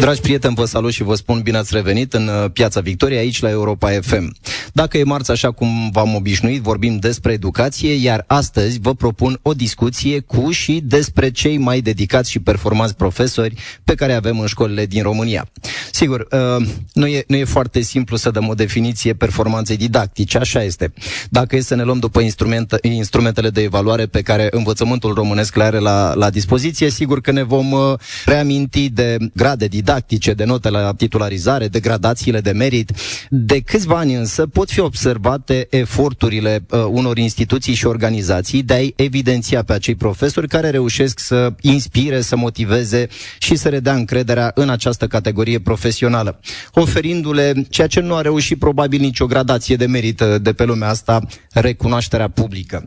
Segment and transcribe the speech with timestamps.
[0.00, 3.40] Dragi prieteni, vă salut și vă spun bine ați revenit în uh, Piața Victoriei, aici
[3.40, 4.36] la Europa FM.
[4.72, 9.52] Dacă e marți, așa cum v-am obișnuit, vorbim despre educație, iar astăzi vă propun o
[9.52, 14.86] discuție cu și despre cei mai dedicați și performanți profesori pe care avem în școlile
[14.86, 15.48] din România.
[15.92, 20.62] Sigur, uh, nu e, nu e foarte simplu să dăm o definiție performanței didactice, așa
[20.62, 20.92] este.
[21.30, 25.62] Dacă e să ne luăm după instrumente, instrumentele de evaluare pe care învățământul românesc le
[25.62, 27.94] are la, la dispoziție, sigur că ne vom uh,
[28.24, 29.88] reaminti de grade didactice,
[30.34, 32.92] de note la titularizare, de gradațiile de merit.
[33.28, 39.02] De câțiva ani însă pot fi observate eforturile uh, unor instituții și organizații de a
[39.02, 43.08] evidenția pe acei profesori care reușesc să inspire, să motiveze
[43.38, 46.40] și să redea încrederea în această categorie profesională,
[46.72, 50.88] oferindu-le ceea ce nu a reușit probabil nicio gradație de merit uh, de pe lumea
[50.88, 51.20] asta,
[51.52, 52.84] recunoașterea publică.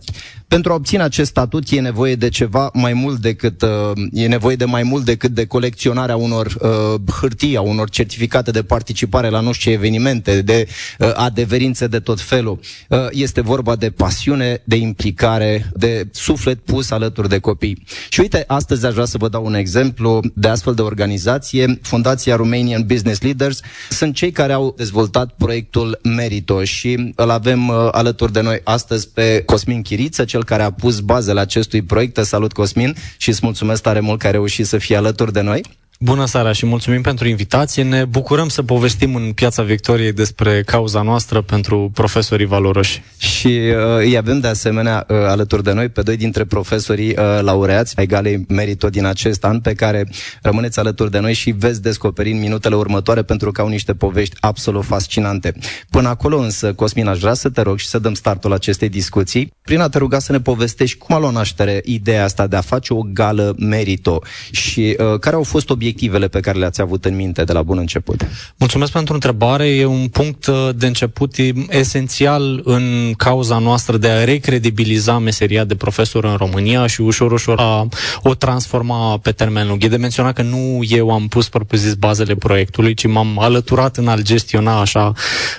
[0.47, 3.69] Pentru a obține acest statut e nevoie de ceva mai mult decât uh,
[4.11, 8.63] e nevoie de mai mult decât de colecționarea unor uh, hârtii, a unor certificate de
[8.63, 10.67] participare la nu știu ce evenimente, de
[10.99, 12.59] uh, adeverințe de tot felul.
[12.89, 17.83] Uh, este vorba de pasiune, de implicare, de suflet pus alături de copii.
[18.09, 22.35] Și uite, astăzi aș vrea să vă dau un exemplu de astfel de organizație, Fundația
[22.35, 23.59] Romanian Business Leaders.
[23.89, 29.09] Sunt cei care au dezvoltat proiectul Merito și îl avem uh, alături de noi astăzi
[29.09, 32.13] pe Cosmin Chiriță, cel care a pus bazele acestui proiect.
[32.13, 35.41] Te salut, Cosmin, și îți mulțumesc tare mult că ai reușit să fii alături de
[35.41, 35.61] noi.
[36.03, 37.83] Bună seara și mulțumim pentru invitație.
[37.83, 43.01] Ne bucurăm să povestim în Piața Victoriei despre cauza noastră pentru profesorii valoroși.
[43.17, 47.39] Și uh, îi avem de asemenea uh, alături de noi pe doi dintre profesorii uh,
[47.41, 50.07] laureați ai Galei Merito din acest an, pe care
[50.41, 54.35] rămâneți alături de noi și veți descoperi în minutele următoare pentru că au niște povești
[54.39, 55.53] absolut fascinante.
[55.89, 59.53] Până acolo însă, Cosmin, aș vrea să te rog și să dăm startul acestei discuții
[59.61, 62.61] prin a te ruga să ne povestești cum a luat naștere ideea asta de a
[62.61, 64.21] face o gală Merito
[64.51, 67.61] și uh, care au fost obiectivele obiectivele pe care le-ați avut în minte de la
[67.61, 68.27] bun început?
[68.57, 69.67] Mulțumesc pentru întrebare.
[69.67, 71.35] E un punct uh, de început
[71.69, 77.59] esențial în cauza noastră de a recredibiliza meseria de profesor în România și ușor, ușor
[77.59, 77.87] a
[78.21, 79.83] o transforma pe termen lung.
[79.83, 84.07] E de menționat că nu eu am pus propriu-zis bazele proiectului, ci m-am alăturat în
[84.07, 85.11] a-l gestiona așa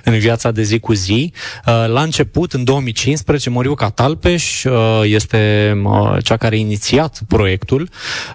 [0.04, 1.32] în viața de zi cu zi.
[1.66, 5.72] Uh, la început, în 2015, Moriuca Talpeș uh, este
[6.22, 7.88] cea care a inițiat proiectul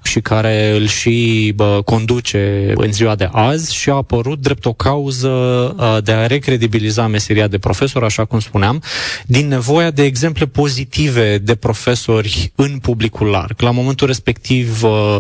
[0.04, 1.54] și care îl și
[1.90, 7.08] conduce în ziua de azi și a apărut drept o cauză uh, de a recredibiliza
[7.08, 8.84] meseria de profesor, așa cum spuneam,
[9.26, 13.62] din nevoia de exemple pozitive de profesori în publicul larg.
[13.62, 15.18] La momentul respectiv, uh,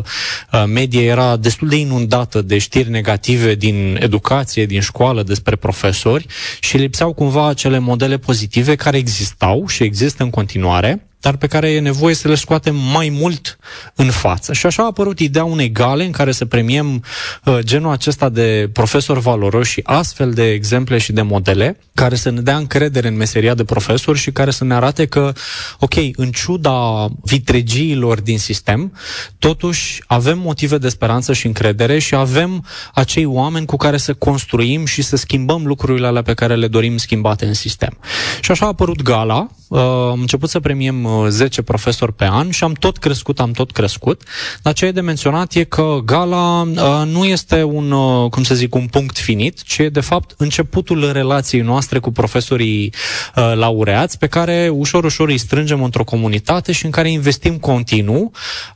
[0.52, 6.26] uh, media era destul de inundată de știri negative din educație, din școală despre profesori
[6.60, 11.72] și lipseau cumva acele modele pozitive care existau și există în continuare dar pe care
[11.72, 13.58] e nevoie să le scoatem mai mult
[13.96, 14.54] în față.
[14.54, 17.04] Și așa a apărut ideea unei gale în care să premiem
[17.46, 22.30] uh, genul acesta de profesori valoroși și astfel de exemple și de modele care să
[22.30, 25.34] ne dea încredere în meseria de profesor și care să ne arate că,
[25.80, 28.94] ok, în ciuda vitregiilor din sistem,
[29.40, 34.86] totuși avem motive de speranță și încredere și avem acei oameni cu care să construim
[34.86, 37.98] și să schimbăm lucrurile alea pe care le dorim schimbate în sistem.
[38.42, 42.64] Și așa a apărut gala, uh, am început să premiem 10 profesori pe an și
[42.64, 44.24] am tot crescut, am tot crescut.
[44.62, 48.56] Dar ce e de menționat e că gala uh, nu este un, uh, cum să
[48.56, 52.94] zic, un punct finit, ci e de fapt începutul relației noastre cu profesorii
[53.36, 58.32] uh, laureați, pe care ușor, ușor îi strângem într-o comunitate și în care investim continuu,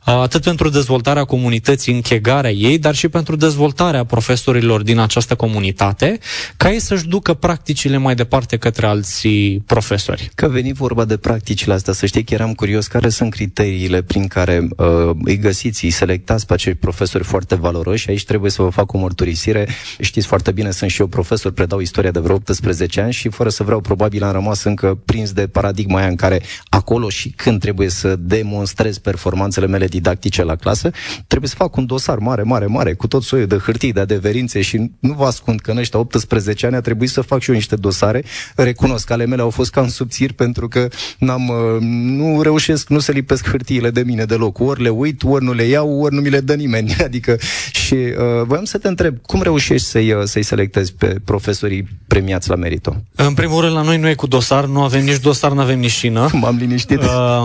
[0.06, 6.18] uh, atât pentru dezvoltarea comunității, închegarea ei, dar și pentru dezvoltarea profesorilor din această comunitate,
[6.56, 10.30] ca ei să-și ducă practicile mai departe către alții profesori.
[10.34, 14.26] Că veni vorba de practicile astea, să știi că eram curios care sunt criteriile prin
[14.26, 18.10] care uh, îi găsiți, îi selectați pe acei profesori foarte valoroși.
[18.10, 19.68] Aici trebuie să vă fac o mărturisire.
[20.00, 23.48] Știți foarte bine, sunt și eu profesor, predau istoria de vreo 18 ani și fără
[23.48, 27.60] să vreau, probabil am rămas încă prins de paradigma aia în care acolo și când
[27.60, 30.90] trebuie să demonstrez performanțele mele didactice la clasă,
[31.26, 34.60] trebuie să fac un dosar mare, mare, mare, cu tot soiul de hârtii, de adeverințe
[34.60, 37.56] și nu vă ascund că în ăștia 18 ani a trebuit să fac și eu
[37.56, 38.24] niște dosare.
[38.56, 40.88] Recunosc că ale mele au fost cam subțiri pentru că
[41.18, 44.60] n-am, uh, nu reușesc, nu se lipesc hârtiile de mine deloc.
[44.60, 46.96] Ori le uit, ori nu le iau, ori nu mi le dă nimeni.
[47.08, 47.38] Adică,
[47.72, 52.48] și uh, voiam să te întreb, cum reușești să-i, uh, să-i selectezi pe profesorii premiați
[52.48, 52.96] la merito?
[53.14, 55.78] În primul rând, la noi nu e cu dosar, nu avem nici dosar, nu avem
[55.78, 56.28] nici șină.
[56.40, 57.00] M-am liniștit.
[57.02, 57.44] Uh,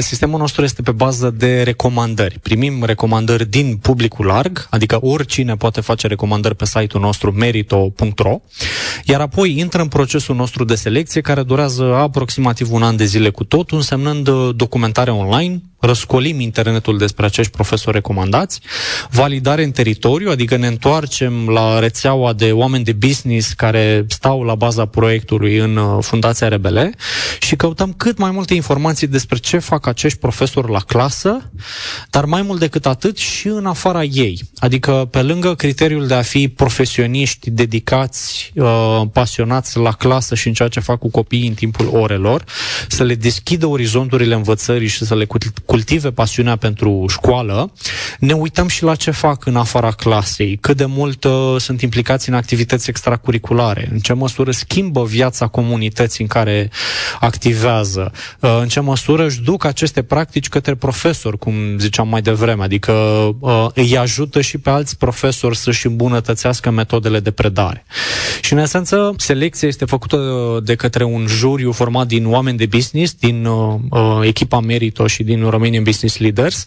[0.00, 2.38] sistemul nostru este pe bază de recomandări.
[2.42, 8.40] Primim recomandări din publicul larg, adică oricine poate face recomandări pe site-ul nostru merito.ro,
[9.04, 13.30] iar apoi intră în procesul nostru de selecție care durează aproximativ un an de zile
[13.30, 18.60] cu tot, însemnând uh, documentare online, răscolim internetul despre acești profesori recomandați,
[19.10, 24.54] validare în teritoriu, adică ne întoarcem la rețeaua de oameni de business care stau la
[24.54, 26.94] baza proiectului în uh, Fundația Rebele
[27.40, 31.50] și căutăm cât mai multe informații despre ce fac acești profesori la clasă,
[32.10, 34.40] dar mai mult decât atât și în afara ei.
[34.56, 40.54] Adică pe lângă criteriul de a fi profesioniști dedicați, uh, pasionați la clasă și în
[40.54, 42.39] ceea ce fac cu copiii în timpul orelor,
[42.88, 45.26] să le deschidă orizonturile învățării și să le
[45.64, 47.72] cultive pasiunea pentru școală,
[48.18, 52.28] ne uităm și la ce fac în afara clasei, cât de mult uh, sunt implicați
[52.28, 56.70] în activități extracurriculare, în ce măsură schimbă viața comunității în care
[57.20, 62.62] activează, uh, în ce măsură își duc aceste practici către profesori, cum ziceam mai devreme,
[62.62, 62.92] adică
[63.38, 67.84] uh, îi ajută și pe alți profesori să-și îmbunătățească metodele de predare.
[68.40, 70.18] Și în esență, selecția este făcută
[70.64, 75.22] de către un juriu format din oameni de business, din uh, uh echipa Merito și
[75.22, 76.66] din Romanian Business Leaders,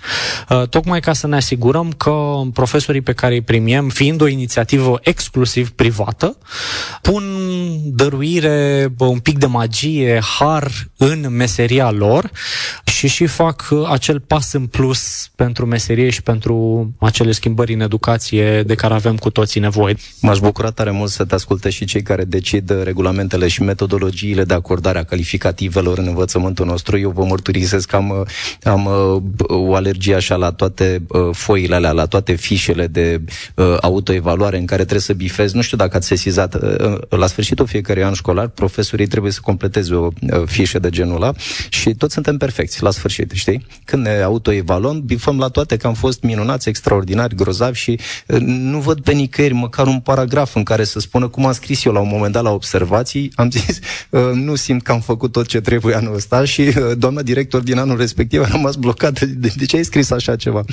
[0.49, 4.99] uh, tocmai ca să ne asigurăm că profesorii pe care îi primiem, fiind o inițiativă
[5.01, 6.37] exclusiv privată,
[7.01, 7.23] pun
[7.83, 12.31] dăruire, un pic de magie, har în meseria lor
[12.85, 17.79] și și fac uh, acel pas în plus pentru meserie și pentru acele schimbări în
[17.81, 19.95] educație de care avem cu toții nevoie.
[20.21, 24.53] M-aș bucura tare mult să te asculte și cei care decid regulamentele și metodologiile de
[24.53, 26.97] acordare a calificativelor în învățământul nostru.
[26.97, 28.25] Eu vă mărturisesc că am,
[28.63, 33.21] am uh, o alergie așa la toate uh, foile alea, la toate fișele de
[33.55, 35.55] uh, autoevaluare în care trebuie să bifezi.
[35.55, 39.93] Nu știu dacă ați sesizat, uh, la sfârșitul fiecărui an școlar, profesorii trebuie să completeze
[39.93, 41.33] o uh, fișă de genul ăla
[41.69, 43.65] și toți suntem perfecți la sfârșit, știi?
[43.85, 48.79] Când ne autoevaluăm, bifăm la toate că am fost minunați, extraordinari, grozavi și uh, nu
[48.79, 51.99] văd pe nicăieri măcar un paragraf în care să spună cum am scris eu la
[51.99, 53.79] un moment dat la observații, am zis,
[54.09, 57.61] uh, nu simt că am făcut tot ce trebuie anul ăsta și uh, doamna director
[57.61, 59.25] din anul respectiv a rămas blocată.
[59.25, 60.63] De, de ce ai scris așa ceva?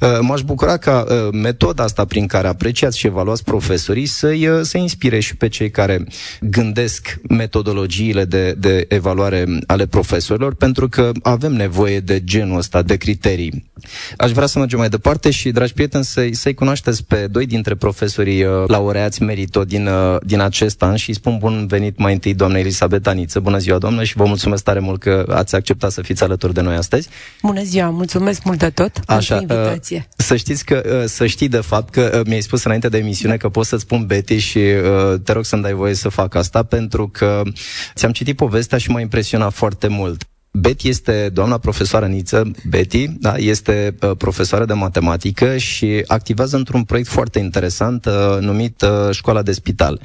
[0.00, 4.60] Uh, m-aș bucura ca uh, metoda asta prin care apreciați și evaluați profesorii să-i, uh,
[4.62, 6.04] să inspire și pe cei care
[6.40, 12.96] gândesc metodologiile de, de evaluare ale profesorilor, pentru că avem nevoie de genul ăsta de
[12.96, 13.70] criterii.
[14.16, 17.74] Aș vrea să mergem mai departe și, dragi prieteni, să-i, să-i cunoașteți pe doi dintre
[17.74, 22.34] profesorii uh, laureați merito din, uh, din acest an și spun bun venit mai întâi
[22.34, 23.40] doamna Elisabeta Aniță.
[23.40, 26.60] Bună ziua, doamnă, și vă mulțumesc tare mult că ați acceptat să fiți alături de
[26.60, 27.08] noi astăzi.
[27.42, 30.06] Bună ziua, mulțumesc mult de tot Așa, pentru uh, invitație.
[30.08, 32.98] Uh, să știți că, uh, să știi de fapt că uh, mi-ai spus înainte de
[32.98, 36.34] emisiune că pot să-ți spun Betty și uh, te rog să-mi dai voie să fac
[36.34, 37.42] asta pentru că
[37.94, 40.24] ți-am citit povestea și m-a impresionat foarte mult.
[40.54, 46.84] Betty este doamna profesoară Niță, Betty, da, este uh, profesoară de matematică și activează într-un
[46.84, 50.00] proiect foarte interesant uh, numit uh, Școala de Spital.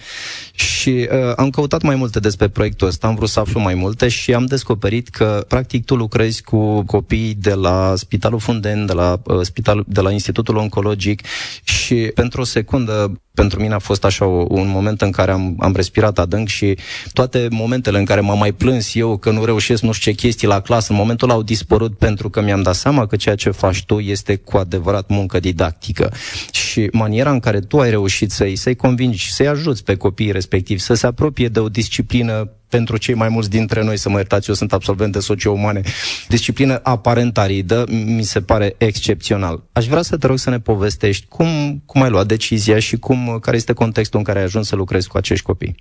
[0.51, 4.07] Și uh, am căutat mai multe despre proiectul ăsta, am vrut să aflu mai multe
[4.07, 9.21] și am descoperit că practic tu lucrezi cu copii de la Spitalul Funden, de la,
[9.23, 11.21] uh, spital, de la Institutul Oncologic
[11.63, 15.55] și pentru o secundă pentru mine a fost așa o, un moment în care am,
[15.59, 16.77] am respirat adânc și
[17.13, 20.36] toate momentele în care m-am mai plâns eu că nu reușesc nu știu ce chestii
[20.45, 23.85] la clasă, în momentul au dispărut pentru că mi-am dat seama că ceea ce faci
[23.85, 26.13] tu este cu adevărat muncă didactică.
[26.51, 30.81] Și maniera în care tu ai reușit să-i, să-i convingi, să-i ajuți pe copiii respectivi
[30.81, 34.49] să se apropie de o disciplină pentru cei mai mulți dintre noi, să mă iertați,
[34.49, 35.81] eu sunt absolvent de socio-umane,
[36.27, 39.63] disciplină aparent aridă, mi se pare excepțional.
[39.71, 43.37] Aș vrea să te rog să ne povestești cum, cum ai luat decizia și cum,
[43.41, 45.75] care este contextul în care ai ajuns să lucrezi cu acești copii.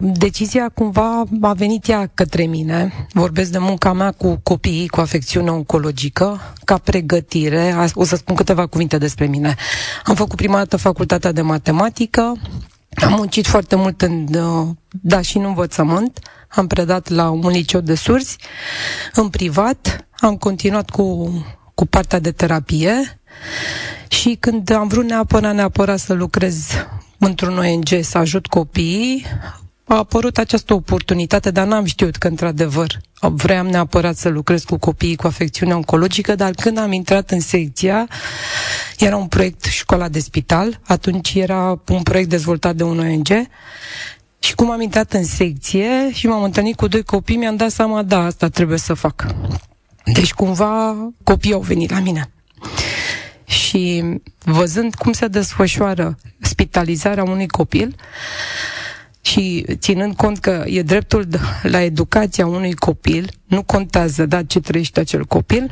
[0.00, 3.06] Decizia cumva a venit ea către mine.
[3.12, 7.74] Vorbesc de munca mea cu copiii cu afecțiune oncologică, ca pregătire.
[7.92, 9.54] O să spun câteva cuvinte despre mine.
[10.04, 12.34] Am făcut prima dată facultatea de matematică,
[13.02, 14.26] am muncit foarte mult în,
[14.90, 16.18] da, și în învățământ.
[16.48, 18.36] Am predat la un liceu de surzi,
[19.14, 20.06] în privat.
[20.20, 21.30] Am continuat cu,
[21.74, 23.20] cu partea de terapie
[24.08, 26.66] și când am vrut neapărat, neapărat să lucrez
[27.18, 29.26] într-un ONG, să ajut copiii,
[29.88, 35.16] a apărut această oportunitate, dar n-am știut că, într-adevăr, vreau neapărat să lucrez cu copiii
[35.16, 38.08] cu afecțiune oncologică, dar când am intrat în secția,
[38.98, 43.28] era un proiect școala de spital, atunci era un proiect dezvoltat de un ONG
[44.38, 48.02] Și cum am intrat în secție și m-am întâlnit cu doi copii, mi-am dat seama,
[48.02, 49.26] da, asta trebuie să fac.
[50.04, 52.30] Deci cumva copiii au venit la mine.
[53.44, 54.04] Și
[54.44, 57.96] văzând cum se desfășoară spitalizarea unui copil
[59.28, 61.26] și ținând cont că e dreptul
[61.62, 65.70] la educația unui copil, nu contează da, ce trăiește acel copil,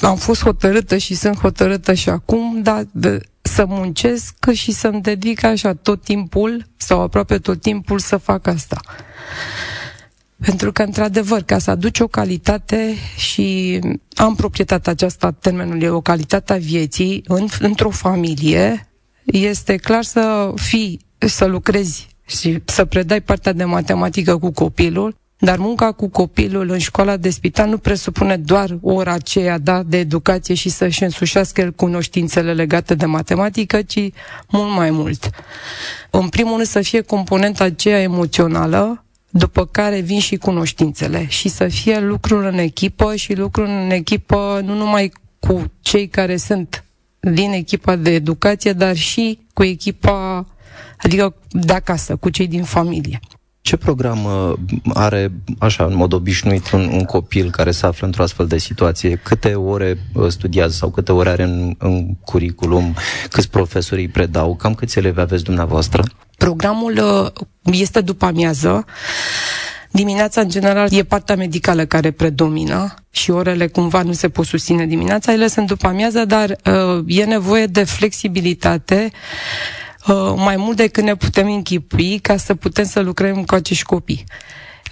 [0.00, 5.44] am fost hotărâtă și sunt hotărâtă și acum, da, de, să muncesc și să-mi dedic
[5.44, 8.80] așa tot timpul sau aproape tot timpul să fac asta.
[10.40, 13.78] Pentru că, într-adevăr, ca să aduci o calitate și
[14.14, 18.88] am proprietatea aceasta, termenul e o calitate a vieții în, într-o familie,
[19.24, 25.58] este clar să fii, să lucrezi și să predai partea de matematică cu copilul, dar
[25.58, 30.54] munca cu copilul în școala de spital nu presupune doar ora aceea da, de educație
[30.54, 34.10] și să-și însușească el cunoștințele legate de matematică, ci
[34.48, 35.30] mult mai mult.
[36.10, 41.68] În primul rând să fie componenta aceea emoțională, după care vin și cunoștințele și să
[41.68, 46.84] fie lucruri în echipă și lucruri în echipă nu numai cu cei care sunt
[47.20, 50.46] din echipa de educație, dar și cu echipa,
[51.04, 53.20] adică de acasă, cu cei din familie.
[53.60, 54.52] Ce program uh,
[54.94, 59.20] are, așa, în mod obișnuit, un, un copil care se află într-o astfel de situație?
[59.22, 62.96] Câte ore uh, studiază sau câte ore are în, în curriculum?
[63.30, 64.56] Câți profesori îi predau?
[64.56, 66.02] Cam câți elevi aveți dumneavoastră?
[66.36, 68.84] Programul uh, este după amiază.
[69.90, 74.86] Dimineața, în general, e partea medicală care predomină și orele cumva nu se pot susține
[74.86, 75.32] dimineața.
[75.32, 79.83] Ele sunt după amiază, dar uh, e nevoie de flexibilitate uh,
[80.36, 84.24] mai mult decât ne putem închipui ca să putem să lucrăm cu acești copii.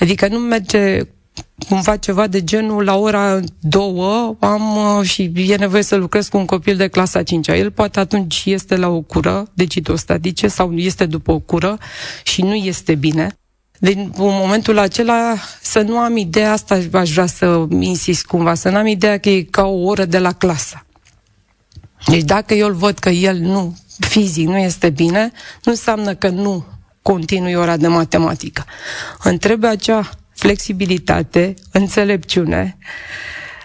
[0.00, 1.02] Adică nu merge
[1.68, 6.36] cumva ceva de genul la ora două am uh, și e nevoie să lucrez cu
[6.36, 10.72] un copil de clasa 5 El poate atunci este la o cură de citostatice sau
[10.72, 11.78] este după o cură
[12.22, 13.36] și nu este bine.
[13.78, 18.68] Deci, în momentul acela, să nu am ideea asta, aș vrea să insist cumva, să
[18.68, 20.86] nu am ideea că e ca o oră de la clasă.
[22.06, 25.30] Deci dacă eu îl văd că el nu, fizic, nu este bine,
[25.64, 26.64] nu înseamnă că nu
[27.02, 28.64] continui ora de matematică.
[29.22, 32.76] Îmi trebuie acea flexibilitate, înțelepciune,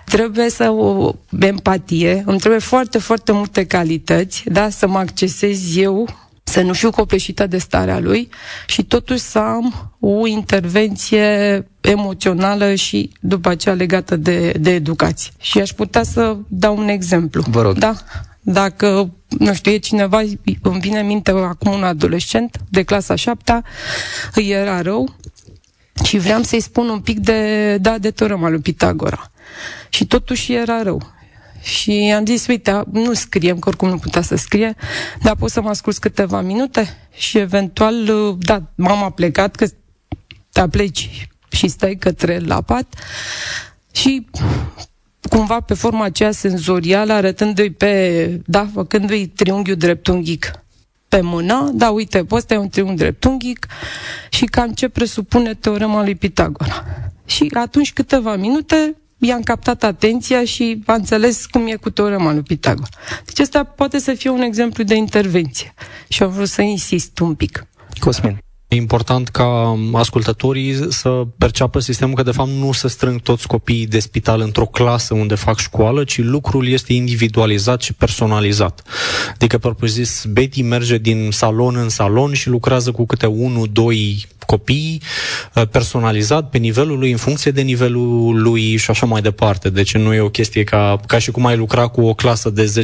[0.06, 6.08] trebuie să o empatie, îmi trebuie foarte, foarte multe calități, da, să mă accesez eu,
[6.44, 8.30] să nu fiu copleșită de starea lui
[8.66, 15.32] și totuși să am o intervenție emoțională și după aceea legată de, de educație.
[15.40, 17.44] Și aș putea să dau un exemplu.
[17.50, 17.78] Vă rog.
[17.78, 17.96] Da?
[18.50, 20.22] Dacă, nu știu, e cineva,
[20.62, 23.62] îmi vine în minte acum un adolescent de clasa 7
[24.34, 25.16] îi era rău,
[26.04, 29.32] și vreau să-i spun un pic de, da, de teorema lui Pitagora.
[29.90, 31.14] Și totuși era rău.
[31.62, 34.76] Și am zis, uite, nu scriem, că oricum nu putea să scrie,
[35.22, 38.06] dar pot să mă ascult câteva minute și eventual,
[38.40, 39.68] da, m-am plecat, că
[40.52, 42.96] te pleci și stai către la pat
[43.92, 44.28] și
[45.28, 50.52] cumva pe forma aceea senzorială, arătându-i pe, da, făcându-i triunghiul dreptunghic
[51.08, 53.68] pe mână, da, uite, ăsta e un triunghi dreptunghic
[54.30, 56.86] și cam ce presupune teorema lui Pitagora.
[57.26, 62.42] Și atunci câteva minute i-am captat atenția și a înțeles cum e cu teorema lui
[62.42, 62.90] Pitagora.
[63.26, 65.74] Deci asta poate să fie un exemplu de intervenție
[66.08, 67.68] și am vrut să insist un pic.
[68.00, 68.38] Cosmin.
[68.68, 73.88] E important ca ascultătorii să perceapă sistemul că, de fapt, nu se strâng toți copiii
[73.88, 78.84] de spital într-o clasă unde fac școală, ci lucrul este individualizat și personalizat.
[79.34, 84.28] Adică, propriu zis, Betty merge din salon în salon și lucrează cu câte 1, 2,
[84.48, 85.02] copii
[85.56, 89.70] uh, personalizat pe nivelul lui, în funcție de nivelul lui și așa mai departe.
[89.70, 92.84] Deci nu e o chestie ca, ca și cum ai lucra cu o clasă de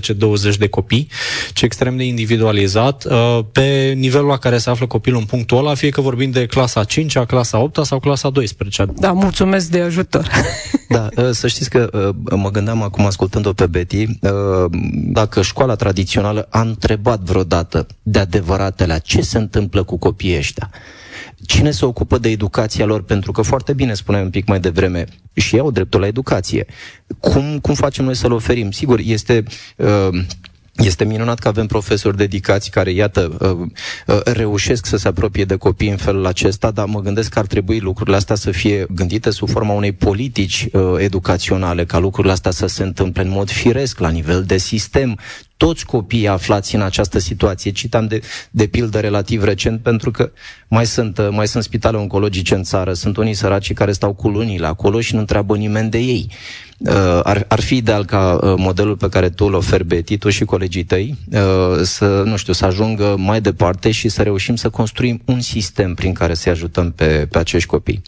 [0.54, 1.08] 10-20 de copii,
[1.54, 5.74] ci extrem de individualizat uh, pe nivelul la care se află copilul în punctul ăla,
[5.74, 8.86] fie că vorbim de clasa 5, clasa 8 sau clasa 12.
[8.96, 10.28] Da, mulțumesc de ajutor.
[10.90, 14.06] Da, uh, să știți că mă gândeam acum ascultând-o pe Betty,
[14.94, 20.70] dacă școala tradițională a întrebat vreodată de adevăratele ce se întâmplă cu copiii ăștia
[21.46, 23.04] cine se ocupă de educația lor?
[23.04, 26.66] Pentru că foarte bine spuneai un pic mai devreme, și ei au dreptul la educație.
[27.20, 28.72] Cum, cum facem noi să-l oferim?
[28.72, 29.44] Sigur, este...
[29.76, 30.24] Uh,
[30.78, 33.68] este minunat că avem profesori dedicați care, iată, uh,
[34.08, 37.46] uh, reușesc să se apropie de copii în felul acesta, dar mă gândesc că ar
[37.46, 42.52] trebui lucrurile astea să fie gândite sub forma unei politici uh, educaționale, ca lucrurile astea
[42.52, 45.20] să se întâmple în mod firesc, la nivel de sistem
[45.64, 47.72] toți copiii aflați în această situație.
[47.72, 50.32] Citam de, de pildă relativ recent, pentru că
[50.68, 54.28] mai sunt, uh, mai sunt spitale oncologice în țară, sunt unii săraci care stau cu
[54.28, 56.32] lunile acolo și nu întreabă nimeni de ei.
[56.78, 60.30] Uh, ar, ar fi ideal ca uh, modelul pe care tu îl oferi, Betty, tu
[60.30, 64.70] și colegii tăi, uh, să, nu știu, să ajungă mai departe și să reușim să
[64.70, 68.02] construim un sistem prin care să ajutăm pe, pe acești copii.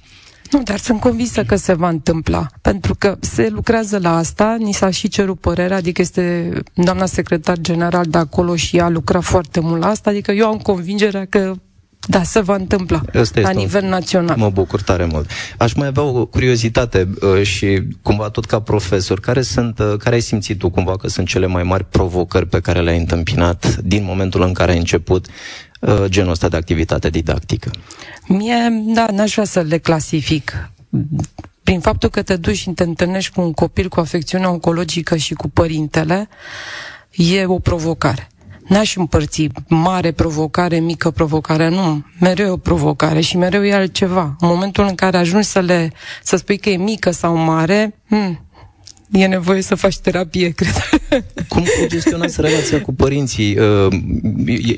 [0.55, 4.71] Nu, dar sunt convinsă că se va întâmpla, pentru că se lucrează la asta, ni
[4.71, 9.59] s-a și cerut părerea, adică este doamna secretar general de acolo și a lucrat foarte
[9.59, 11.53] mult la asta, adică eu am convingerea că
[12.07, 13.89] da, se va întâmpla Asta la nivel un...
[13.89, 14.37] național.
[14.37, 15.29] Mă bucur tare mult.
[15.57, 20.15] Aș mai avea o curiozitate uh, și cumva tot ca profesor, care sunt, uh, care
[20.15, 24.03] ai simțit tu cumva că sunt cele mai mari provocări pe care le-ai întâmpinat din
[24.03, 25.33] momentul în care ai început uh,
[26.05, 27.71] genul ăsta de activitate didactică?
[28.27, 30.69] Mie, da, n-aș vrea să le clasific.
[31.63, 35.33] Prin faptul că te duci și te întâlnești cu un copil cu afecțiune oncologică și
[35.33, 36.29] cu părintele,
[37.11, 38.29] e o provocare.
[38.67, 42.05] N-aș împărți mare provocare, mică provocare, nu.
[42.19, 44.35] Mereu e o provocare și mereu e altceva.
[44.39, 45.91] În momentul în care ajungi să le,
[46.23, 48.45] să spui că e mică sau mare, hmm,
[49.11, 50.73] e nevoie să faci terapie, cred.
[51.47, 53.57] Cum gestionați relația cu părinții?
[53.57, 53.87] Uh,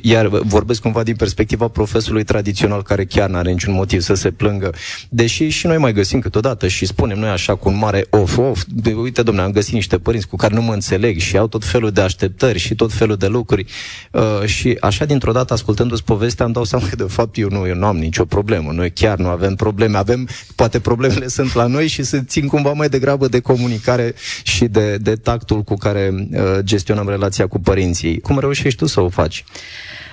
[0.02, 4.74] iar vorbesc cumva din perspectiva profesorului tradițional care chiar n-are niciun motiv să se plângă.
[5.10, 8.94] Deși și noi mai găsim câteodată și spunem noi așa cu un mare off-off, de,
[8.94, 11.92] uite domnule, am găsit niște părinți cu care nu mă înțeleg și au tot felul
[11.92, 13.66] de așteptări și tot felul de lucruri.
[14.12, 17.68] Uh, și așa dintr-o dată, ascultându-ți povestea, am dau seama că de fapt eu nu,
[17.68, 18.72] eu nu am nicio problemă.
[18.72, 19.98] Noi chiar nu avem probleme.
[19.98, 24.66] Avem, poate problemele sunt la noi și se țin cumva mai degrabă de comunicare și
[24.66, 28.20] de, de tactul cu care uh, gestionăm relația cu părinții.
[28.20, 29.44] Cum reușești tu să o faci?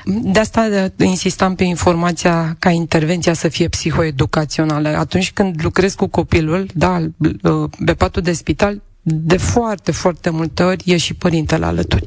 [0.06, 4.88] De asta insistam pe informația ca intervenția să fie psihoeducațională.
[4.88, 7.00] Atunci când lucrez cu copilul, da,
[7.42, 12.04] uh, pe patul de spital, de foarte, foarte multe ori e și părintele alături.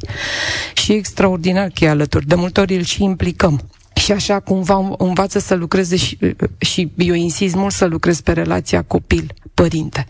[0.74, 2.26] Și e extraordinar că e alături.
[2.26, 3.70] De multe ori îl și implicăm.
[3.98, 6.18] Și așa cumva învață să lucreze și,
[6.58, 10.06] și eu insist mult să lucrez pe relația copil-părinte.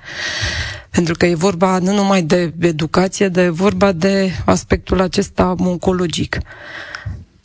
[0.89, 6.37] Pentru că e vorba nu numai de educație, dar e vorba de aspectul acesta oncologic.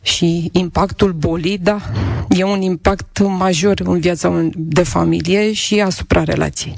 [0.01, 1.81] Și impactul bolii, da,
[2.29, 6.75] e un impact major în viața de familie și asupra relației.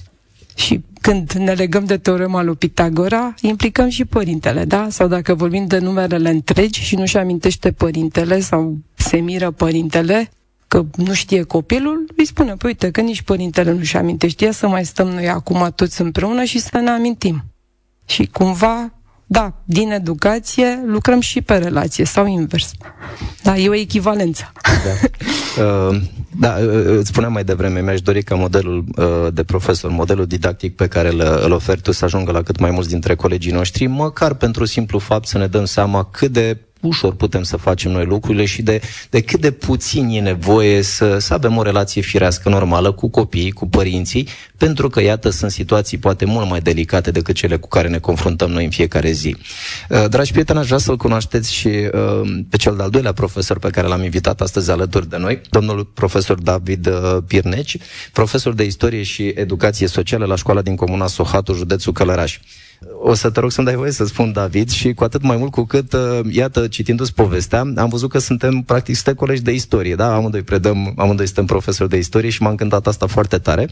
[0.56, 4.88] Și când ne legăm de teorema lui Pitagora, implicăm și părintele, da?
[4.90, 10.30] Sau dacă vorbim de numerele întregi și nu-și amintește părintele sau se miră părintele,
[10.68, 14.86] că nu știe copilul, îi spune, păi uite, că nici părintele nu-și amintește, să mai
[14.86, 17.44] stăm noi acum toți împreună și să ne amintim.
[18.06, 18.94] Și cumva,
[19.28, 22.72] da, din educație lucrăm și pe relație sau invers.
[23.44, 24.52] Da, e o echivalență.
[24.64, 26.02] Da, uh,
[26.40, 30.76] da uh, îți spuneam mai devreme, mi-aș dori ca modelul uh, de profesor, modelul didactic
[30.76, 33.86] pe care îl, îl oferi tu să ajungă la cât mai mulți dintre colegii noștri,
[33.86, 38.06] măcar pentru simplu fapt să ne dăm seama cât de ușor putem să facem noi
[38.06, 42.50] lucrurile și de, de cât de puțin e nevoie să, să avem o relație firească
[42.50, 47.36] normală cu copiii, cu părinții, pentru că, iată, sunt situații poate mult mai delicate decât
[47.36, 49.36] cele cu care ne confruntăm noi în fiecare zi.
[49.90, 53.70] Uh, dragi prieteni, aș vrea să-l cunoașteți și uh, pe cel de-al doilea profesor pe
[53.70, 57.78] care l-am invitat astăzi alături de noi, domnul profesor David uh, Pirneci,
[58.12, 62.40] profesor de istorie și educație socială la școala din Comuna Sohatu, județul Călăraș.
[63.02, 65.52] O să te rog să-mi dai voie să spun, David, și cu atât mai mult
[65.52, 69.96] cu cât, uh, iată, citindu-ți povestea, am văzut că suntem, practic, suntem colegi de istorie,
[69.96, 70.16] da?
[70.16, 73.70] Amândoi predăm, amândoi suntem profesori de istorie și m-a încântat asta foarte tare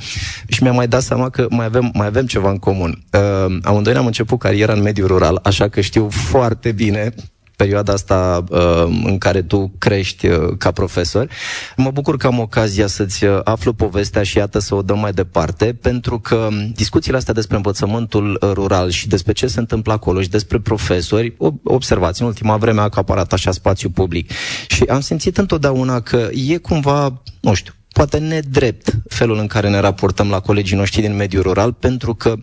[0.48, 3.04] și mi-a mai dat seama că mai avem, mai avem ceva în comun.
[3.14, 7.14] Uh, amândoi ne-am început cariera în mediul rural, așa că știu foarte bine
[7.56, 11.30] perioada asta uh, în care tu crești uh, ca profesor.
[11.76, 15.12] Mă bucur că am ocazia să-ți uh, aflu povestea și iată să o dăm mai
[15.12, 20.22] departe, pentru că discuțiile astea despre învățământul uh, rural și despre ce se întâmplă acolo
[20.22, 24.32] și despre profesori, observați, în ultima vreme a acaparat așa spațiu public.
[24.68, 29.80] Și am simțit întotdeauna că e cumva, nu știu, poate nedrept felul în care ne
[29.80, 32.36] raportăm la colegii noștri din mediul rural, pentru că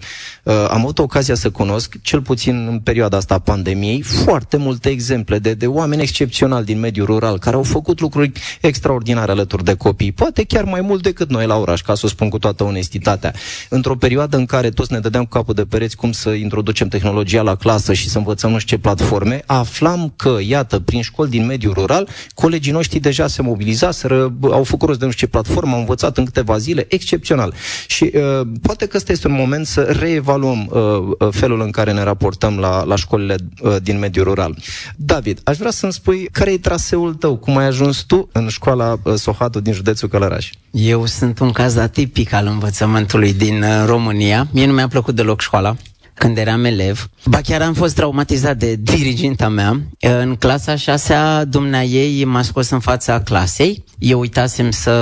[0.43, 4.89] uh, am avut ocazia să cunosc, cel puțin în perioada asta a pandemiei, foarte multe
[4.89, 9.75] exemple de, de oameni excepționali din mediul rural care au făcut lucruri extraordinare alături de
[9.75, 12.65] copii, poate chiar mai mult decât noi la oraș, ca să o spun cu toată
[12.65, 13.33] onestitatea.
[13.69, 17.43] Într-o perioadă în care toți ne dădeam cu capul de pereți cum să introducem tehnologia
[17.43, 21.47] la clasă și să învățăm nu știu ce platforme, aflam că, iată, prin școli din
[21.47, 25.73] mediul rural, colegii noștri deja se mobilizaseră, au făcut rost de nu știu ce platformă,
[25.73, 27.55] am învățat în câteva zile, excepțional.
[27.87, 30.81] Și uh, poate că ăsta este un moment să reevaluăm uh,
[31.19, 34.57] uh, felul în care ne raportăm la, la școlile uh, din mediul rural.
[34.97, 38.99] David, aș vrea să-mi spui care e traseul tău, cum ai ajuns tu în școala
[39.03, 40.51] uh, Sohatu din județul Călăraș?
[40.71, 44.49] Eu sunt un caz atipic al învățământului din uh, România.
[44.53, 45.77] Mie nu mi-a plăcut deloc școala.
[46.21, 47.09] Când eram elev.
[47.25, 49.81] Ba chiar am fost traumatizat de diriginta mea.
[50.01, 53.85] În clasa șasea, dumnea ei m-a scos în fața clasei.
[53.99, 54.95] Eu uitasem să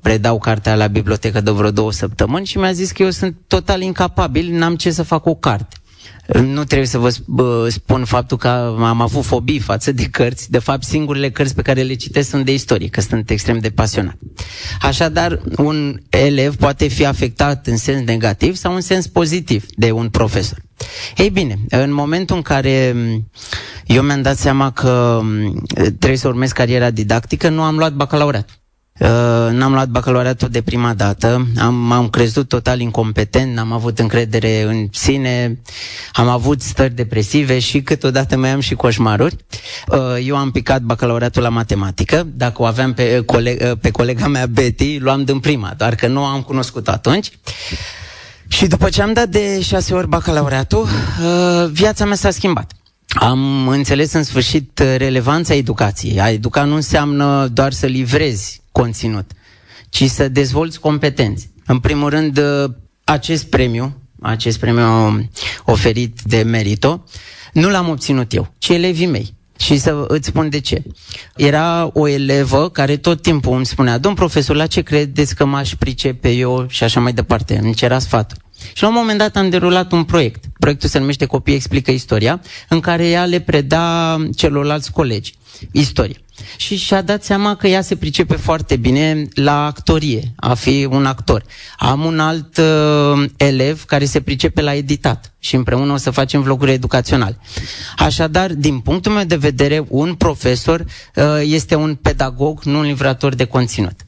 [0.00, 3.80] predau cartea la bibliotecă de vreo două săptămâni și mi-a zis că eu sunt total
[3.80, 5.76] incapabil, n-am ce să fac cu o carte.
[6.32, 10.50] Nu trebuie să vă spun faptul că am avut fobii față de cărți.
[10.50, 13.70] De fapt, singurele cărți pe care le citesc sunt de istorie, că sunt extrem de
[13.70, 14.16] pasionat.
[14.80, 20.08] Așadar, un elev poate fi afectat în sens negativ sau în sens pozitiv de un
[20.08, 20.58] profesor.
[21.16, 22.94] Ei bine, în momentul în care
[23.86, 25.20] eu mi-am dat seama că
[25.74, 28.63] trebuie să urmez cariera didactică, nu am luat bacalaureat.
[29.00, 29.08] Uh,
[29.50, 34.88] n-am luat bacalaureatul de prima dată, am, am crezut total incompetent, n-am avut încredere în
[34.92, 35.60] sine,
[36.12, 39.36] am avut stări depresive și câteodată mai am și coșmaruri.
[39.88, 44.26] Uh, eu am picat bacalaureatul la matematică, dacă o aveam pe, coleg, uh, pe colega
[44.28, 47.30] mea Betty, luam din prima, doar că nu am cunoscut atunci.
[48.48, 50.86] Și după ce am dat de șase ori bacalaureatul,
[51.72, 52.72] viața mea s-a schimbat.
[53.14, 56.20] Am înțeles în sfârșit relevanța educației.
[56.20, 59.30] A educa nu înseamnă doar să livrezi conținut,
[59.88, 61.50] ci să dezvolți competențe.
[61.66, 62.40] În primul rând,
[63.04, 65.28] acest premiu, acest premiu
[65.64, 67.04] oferit de Merito,
[67.52, 69.34] nu l-am obținut eu, ci elevii mei.
[69.58, 70.82] Și să îți spun de ce.
[71.36, 75.74] Era o elevă care tot timpul îmi spunea, domn profesor, la ce credeți că m-aș
[75.74, 78.36] pricepe eu și așa mai departe, îmi cerea sfatul.
[78.72, 80.44] Și la un moment dat am derulat un proiect.
[80.64, 85.34] Proiectul se numește Copii explică istoria, în care ea le preda celorlalți colegi
[85.72, 86.16] istorie.
[86.56, 91.06] Și și-a dat seama că ea se pricepe foarte bine la actorie, a fi un
[91.06, 91.44] actor.
[91.78, 96.42] Am un alt uh, elev care se pricepe la editat și împreună o să facem
[96.42, 97.38] vloguri educaționale.
[97.96, 103.34] Așadar, din punctul meu de vedere, un profesor uh, este un pedagog, nu un livrator
[103.34, 104.00] de conținut.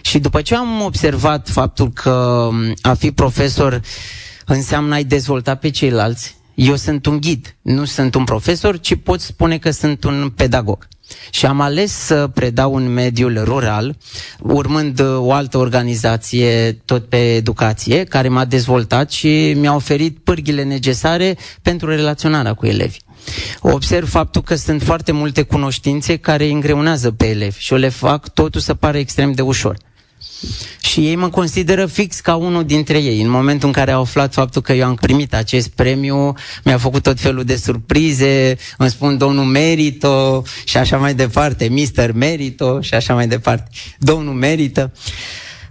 [0.00, 3.80] Și după ce am observat faptul că um, a fi profesor
[4.52, 9.20] înseamnă a-i dezvolta pe ceilalți, eu sunt un ghid, nu sunt un profesor, ci pot
[9.20, 10.88] spune că sunt un pedagog.
[11.30, 13.96] Și am ales să predau în mediul rural,
[14.42, 21.36] urmând o altă organizație tot pe educație, care m-a dezvoltat și mi-a oferit pârghile necesare
[21.62, 23.00] pentru relaționarea cu elevii.
[23.60, 28.28] Observ faptul că sunt foarte multe cunoștințe care îngreunează pe elevi și o le fac
[28.28, 29.76] totul să pară extrem de ușor.
[30.80, 33.22] Și ei mă consideră fix ca unul dintre ei.
[33.22, 37.02] În momentul în care au aflat faptul că eu am primit acest premiu, mi-a făcut
[37.02, 42.94] tot felul de surprize, îmi spun domnul Merito și așa mai departe, Mister Merito și
[42.94, 43.70] așa mai departe.
[43.98, 44.92] Domnul merită.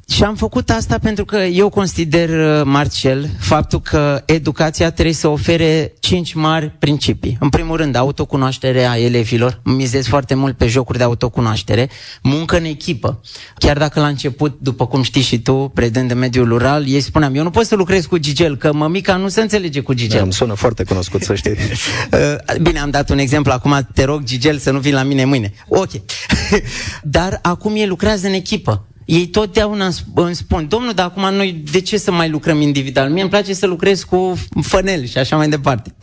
[0.10, 5.28] Și am făcut asta pentru că eu consider, uh, Marcel, faptul că educația trebuie să
[5.28, 7.38] ofere cinci mari principii.
[7.40, 9.60] În primul rând, autocunoașterea elevilor.
[9.64, 11.90] Mizez foarte mult pe jocuri de autocunoaștere.
[12.22, 13.22] Muncă în echipă.
[13.58, 17.36] Chiar dacă la început, după cum știi și tu, predând în mediul rural, ei spuneam,
[17.36, 20.18] eu nu pot să lucrez cu Gigel, că mămica nu se înțelege cu Gigel.
[20.18, 21.56] Da, îmi sună foarte cunoscut, să știi.
[22.12, 23.52] Uh, bine, am dat un exemplu.
[23.52, 25.54] Acum te rog, Gigel, să nu vii la mine mâine.
[25.68, 25.90] Ok.
[27.04, 31.82] Dar acum ei lucrează în echipă ei totdeauna îmi spun, domnul, dar acum noi de
[31.82, 33.10] ce să mai lucrăm individual?
[33.10, 35.96] Mie îmi place să lucrez cu fănel și așa mai departe.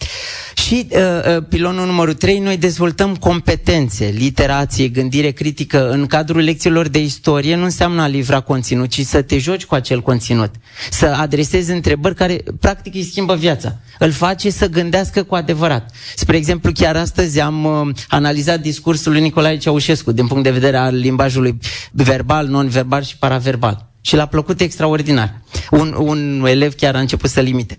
[0.55, 0.99] Și uh,
[1.37, 7.57] uh, pilonul numărul 3, noi dezvoltăm competențe, literație, gândire critică în cadrul lecțiilor de istorie,
[7.57, 10.51] nu înseamnă a livra conținut, ci să te joci cu acel conținut,
[10.91, 13.77] să adresezi întrebări care practic îi schimbă viața.
[13.99, 15.91] Îl face să gândească cu adevărat.
[16.17, 20.77] Spre exemplu, chiar astăzi am uh, analizat discursul lui Nicolae Ceaușescu din punct de vedere
[20.77, 21.59] al limbajului
[21.93, 25.41] verbal, non-verbal și paraverbal și l-a plăcut extraordinar.
[25.71, 27.79] Un, un elev chiar a început să limite.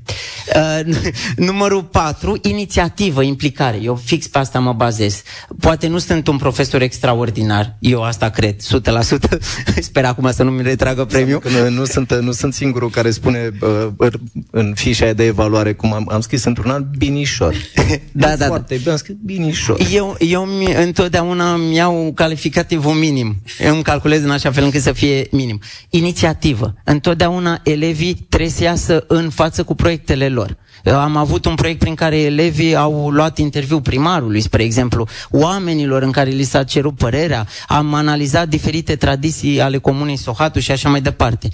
[0.56, 0.96] Uh,
[1.48, 3.80] numărul 4, inițiativă, implicare.
[3.82, 5.22] Eu fix pe asta mă bazez.
[5.60, 8.60] Poate nu sunt un profesor extraordinar, eu asta cred, 100%.
[9.80, 11.42] Sper acum să nu mi retragă premiul.
[11.52, 13.52] Nu, nu, sunt, nu sunt singurul care spune
[13.98, 14.08] uh,
[14.52, 17.56] în fișa de evaluare, cum am, am scris într-un an, binișor.
[18.12, 18.46] da, da, da.
[18.46, 19.80] Foarte bine, am scris binișor.
[19.92, 23.36] Eu, eu mi, întotdeauna îmi iau calificativul minim.
[23.60, 25.60] Eu îmi calculez în așa fel încât să fie minim.
[25.90, 26.74] Inițiativă inițiativă.
[26.84, 30.58] Întotdeauna elevii trebuie să iasă în față cu proiectele lor.
[30.86, 36.12] Am avut un proiect prin care elevii au luat interviu primarului, spre exemplu, oamenilor în
[36.12, 41.02] care li s-a cerut părerea, am analizat diferite tradiții ale comunei Sohatu și așa mai
[41.02, 41.50] departe.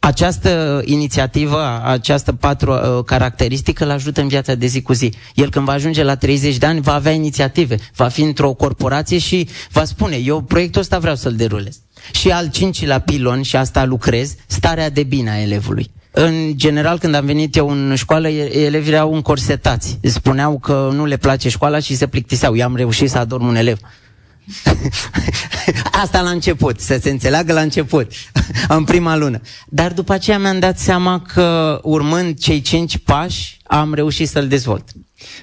[0.00, 5.12] Această inițiativă, această patru uh, caracteristică îl ajută în viața de zi cu zi.
[5.34, 9.18] El când va ajunge la 30 de ani va avea inițiative, va fi într-o corporație
[9.18, 11.78] și va spune, eu proiectul ăsta vreau să-l derulez.
[12.12, 15.90] Și al cincilea pilon, și asta lucrez, starea de bine a elevului.
[16.10, 19.98] În general, când am venit eu în școală, elevii erau încorsetați.
[20.02, 22.56] Spuneau că nu le place școala și se plictiseau.
[22.56, 23.78] Eu am reușit să adorm un elev.
[26.02, 28.12] Asta la început, să se înțeleagă la început,
[28.68, 29.40] în prima lună.
[29.68, 34.84] Dar după aceea mi-am dat seama că urmând cei cinci pași, am reușit să-l dezvolt.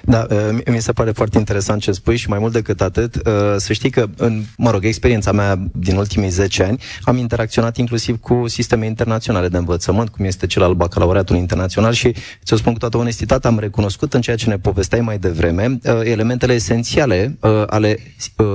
[0.02, 3.22] Da, uh, mi se pare foarte interesant ce spui și mai mult decât atât, uh,
[3.56, 8.20] să știi că, în, mă rog, experiența mea din ultimii 10 ani, am interacționat inclusiv
[8.20, 12.14] cu sisteme internaționale de învățământ, cum este cel al bacalaureatului internațional și,
[12.44, 16.00] ți-o spun cu toată onestitatea, am recunoscut în ceea ce ne povesteai mai devreme uh,
[16.02, 17.36] elementele esențiale
[17.66, 17.98] ale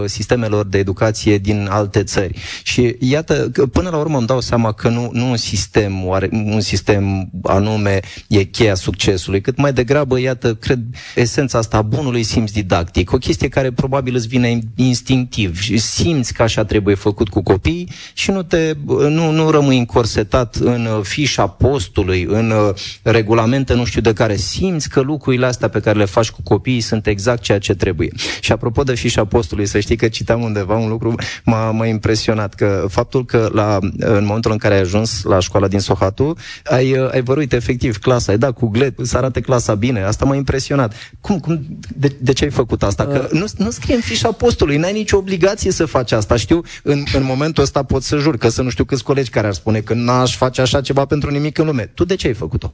[0.06, 2.40] sistemelor de educație din alte țări.
[2.64, 6.62] Și iată, până la urmă îmi dau seama că nu, nu un sistem, oare, un
[6.62, 10.80] sistem anume e cheia succesului, cât mai degrabă, iată, cred,
[11.16, 16.34] esența asta a bunului simț didactic, o chestie care probabil îți vine instinctiv și simți
[16.34, 21.48] că așa trebuie făcut cu copii și nu, te, nu, nu rămâi încorsetat în fișa
[21.48, 22.54] postului, în
[23.02, 26.82] regulamente nu știu de care simți că lucrurile astea pe care le faci cu copiii
[26.82, 28.10] sunt exact ceea ce trebuie.
[28.40, 32.54] Și apropo de fișa postului, să știi că citeam undeva un lucru m-a, m-a impresionat,
[32.54, 37.08] că faptul că la, în momentul în care ai ajuns la școala din Sohatu, ai,
[37.12, 40.94] ai văruit efectiv clasa, ai dat cu glet, să arate clasa bine, asta m-a impresionat.
[41.22, 43.06] Cum, cum, de, de ce ai făcut asta?
[43.06, 43.40] Că uh.
[43.40, 46.36] nu, nu scrie în fișa postului, n-ai nicio obligație să faci asta.
[46.36, 49.48] Știu, în, în momentul ăsta pot să jur că să nu știu câți colegi care
[49.48, 51.92] ar spune că n-aș face așa ceva pentru nimic în lume.
[51.94, 52.74] Tu de ce ai făcut-o?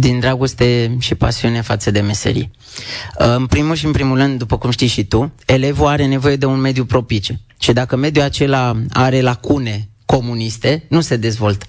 [0.00, 2.50] din dragoste și pasiune față de meserie.
[3.18, 6.36] Uh, în primul și în primul rând, după cum știi și tu, elevul are nevoie
[6.36, 7.40] de un mediu propice.
[7.60, 11.64] Și dacă mediul acela are lacune comuniste, nu se dezvoltă.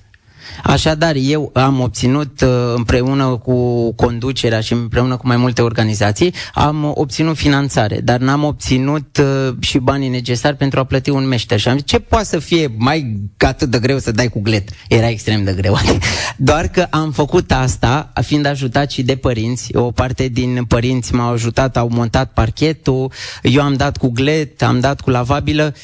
[0.64, 6.92] Așadar, eu am obținut uh, împreună cu conducerea și împreună cu mai multe organizații, am
[6.96, 11.60] obținut finanțare, dar n-am obținut uh, și banii necesari pentru a plăti un meșter.
[11.60, 14.70] Și am zis, ce poate să fie mai atât de greu să dai cu glet?
[14.88, 15.78] Era extrem de greu.
[16.38, 19.76] Doar că am făcut asta, fiind ajutat și de părinți.
[19.76, 23.12] O parte din părinți m-au ajutat, au montat parchetul,
[23.44, 25.76] eu am dat cu glet, am dat cu lavabilă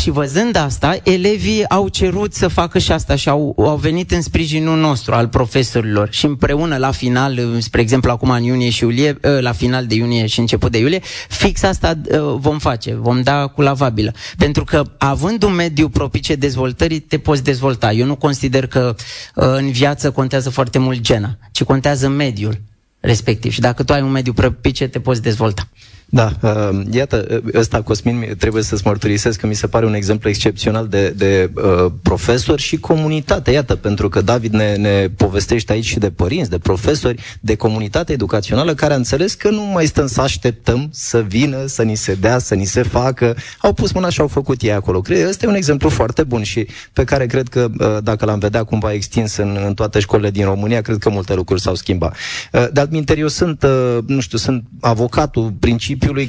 [0.00, 4.22] și văzând asta, elevii au cerut să facă și asta și au, au venit în
[4.22, 9.18] sprijinul nostru, al profesorilor și împreună la final, spre exemplu acum în iunie și iulie,
[9.24, 13.22] ă, la final de iunie și început de iulie, fix asta ă, vom face, vom
[13.22, 14.12] da cu lavabilă.
[14.38, 17.92] Pentru că având un mediu propice dezvoltării, te poți dezvolta.
[17.92, 18.94] Eu nu consider că
[19.36, 22.60] ă, în viață contează foarte mult gena, ci contează mediul
[23.00, 23.52] respectiv.
[23.52, 25.68] Și dacă tu ai un mediu propice, te poți dezvolta.
[26.12, 30.86] Da, uh, iată, ăsta, Cosmin, trebuie să-ți mărturisesc că mi se pare un exemplu excepțional
[30.88, 33.50] de, de uh, profesor și comunitate.
[33.50, 38.12] Iată, pentru că David ne, ne povestește aici și de părinți, de profesori, de comunitate
[38.12, 42.14] educațională care a înțeles că nu mai stăm să așteptăm să vină, să ni se
[42.14, 43.36] dea, să ni se facă.
[43.58, 45.00] Au pus mâna și au făcut ei acolo.
[45.00, 48.38] Cred, ăsta e un exemplu foarte bun și pe care cred că uh, dacă l-am
[48.38, 52.16] vedea cumva extins în, în toate școlile din România, cred că multe lucruri s-au schimbat.
[52.52, 56.28] Uh, de altminte, eu sunt, uh, nu știu, sunt avocatul principiu principiului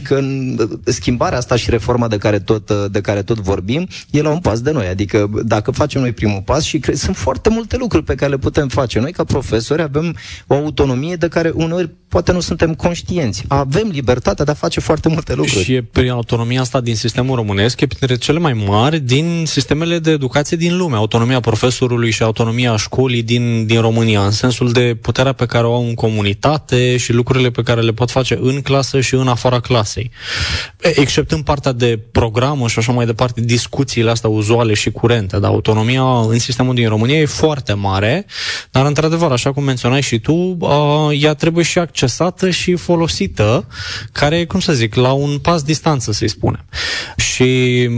[0.83, 4.39] că schimbarea asta și reforma de care tot, de care tot vorbim e la un
[4.39, 4.87] pas de noi.
[4.87, 8.37] Adică dacă facem noi primul pas și cred, sunt foarte multe lucruri pe care le
[8.37, 8.99] putem face.
[8.99, 10.15] Noi ca profesori avem
[10.47, 13.43] o autonomie de care uneori poate nu suntem conștienți.
[13.47, 15.63] Avem libertatea de a face foarte multe lucruri.
[15.63, 19.99] Și e prin autonomia asta din sistemul românesc, e printre cele mai mari din sistemele
[19.99, 20.95] de educație din lume.
[20.95, 25.73] Autonomia profesorului și autonomia școlii din, din România, în sensul de puterea pe care o
[25.73, 29.59] au în comunitate și lucrurile pe care le pot face în clasă și în afara
[29.61, 30.11] clasei.
[30.77, 36.19] Exceptând partea de programă și așa mai departe, discuțiile astea uzuale și curente, dar autonomia
[36.19, 38.25] în sistemul din România e foarte mare,
[38.71, 40.57] dar într-adevăr, așa cum menționai și tu,
[41.11, 43.67] ea trebuie și accesată și folosită,
[44.11, 46.65] care, cum să zic, la un pas distanță, să-i spunem.
[47.17, 47.89] Și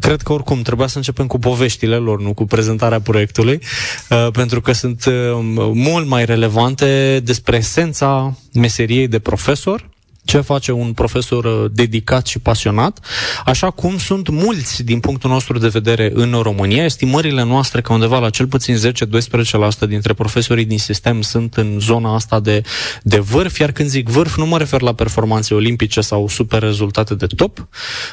[0.00, 3.62] cred că oricum trebuia să începem cu poveștile lor, nu cu prezentarea proiectului,
[4.32, 5.04] pentru că sunt
[5.72, 9.89] mult mai relevante despre esența meseriei de profesor,
[10.30, 12.98] ce face un profesor uh, dedicat și pasionat,
[13.44, 16.84] așa cum sunt mulți din punctul nostru de vedere în România.
[16.84, 18.76] Estimările noastre că undeva la cel puțin
[19.86, 22.62] 10-12% dintre profesorii din sistem sunt în zona asta de,
[23.02, 27.14] de vârf, iar când zic vârf nu mă refer la performanțe olimpice sau super rezultate
[27.14, 27.68] de top,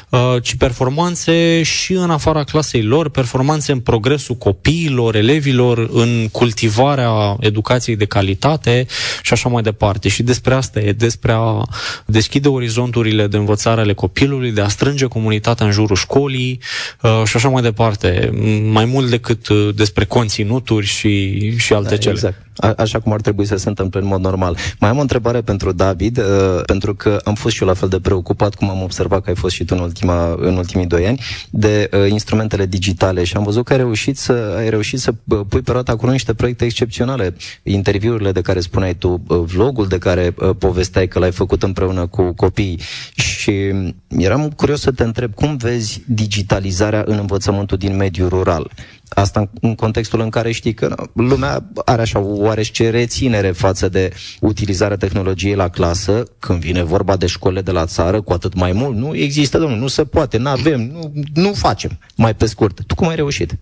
[0.08, 7.36] uh, ci performanțe și în afara clasei lor, performanțe în progresul copiilor, elevilor, în cultivarea
[7.40, 8.86] educației de calitate
[9.22, 10.08] și așa mai departe.
[10.08, 11.62] Și despre asta e, despre a
[12.10, 16.60] deschide orizonturile de învățare ale copilului, de a strânge comunitatea în jurul școlii
[17.02, 18.30] uh, și așa mai departe.
[18.70, 22.14] Mai mult decât uh, despre conținuturi și, și alte da, cele.
[22.14, 22.46] Exact.
[22.58, 24.56] A, așa cum ar trebui să se întâmple în mod normal.
[24.80, 26.24] Mai am o întrebare pentru David, uh,
[26.66, 29.36] pentru că am fost și eu la fel de preocupat, cum am observat că ai
[29.36, 33.42] fost și tu în, ultima, în ultimii doi ani, de uh, instrumentele digitale și am
[33.42, 36.64] văzut că ai reușit să, ai reușit să uh, pui pe roata acolo niște proiecte
[36.64, 37.36] excepționale.
[37.62, 42.06] Interviurile de care spuneai tu, uh, vlogul de care uh, povesteai că l-ai făcut împreună
[42.06, 42.80] cu copii
[43.14, 43.72] și
[44.08, 48.70] eram curios să te întreb cum vezi digitalizarea în învățământul din mediul rural.
[49.08, 54.96] Asta în contextul în care știi că lumea are așa oarește reținere față de utilizarea
[54.96, 58.96] tehnologiei la clasă, când vine vorba de școlile de la țară, cu atât mai mult.
[58.96, 62.82] Nu există, domnule, nu se poate, nu avem, nu, nu facem, mai pe scurt.
[62.86, 63.58] Tu cum ai reușit?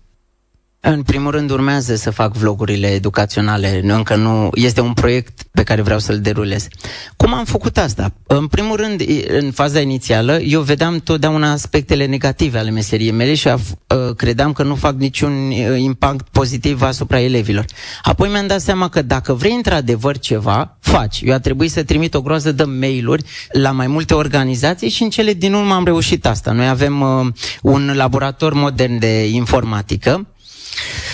[0.79, 5.81] În primul rând urmează să fac vlogurile educaționale, încă nu este un proiect pe care
[5.81, 6.67] vreau să-l derulez.
[7.15, 8.13] Cum am făcut asta?
[8.27, 13.47] În primul rând, în faza inițială, eu vedeam totdeauna aspectele negative ale meseriei mele și
[13.47, 13.55] uh,
[14.15, 17.65] credeam că nu fac niciun uh, impact pozitiv asupra elevilor.
[18.03, 21.21] Apoi mi-am dat seama că dacă vrei într-adevăr ceva, faci.
[21.23, 25.09] Eu a trebuit să trimit o groază de mail-uri la mai multe organizații și în
[25.09, 26.51] cele din urmă am reușit asta.
[26.51, 27.27] Noi avem uh,
[27.61, 30.27] un laborator modern de informatică